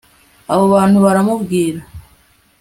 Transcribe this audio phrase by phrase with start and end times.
[0.53, 1.79] abo bantu baramubwira